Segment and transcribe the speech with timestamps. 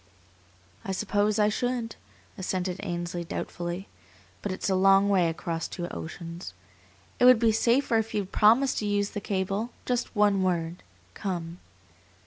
[0.83, 1.95] "I suppose I should,"
[2.35, 3.87] assented Ainsley, doubtfully;
[4.41, 6.55] "but it's a long way across two oceans.
[7.19, 9.69] It would be safer if you'd promise to use the cable.
[9.85, 10.81] Just one word:
[11.13, 11.59] 'Come.